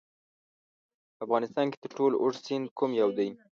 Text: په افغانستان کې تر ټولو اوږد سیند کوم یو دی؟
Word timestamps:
په 1.15 1.21
افغانستان 1.25 1.65
کې 1.71 1.77
تر 1.83 1.91
ټولو 1.97 2.15
اوږد 2.21 2.41
سیند 2.47 2.65
کوم 2.77 2.91
یو 3.01 3.09
دی؟ 3.17 3.29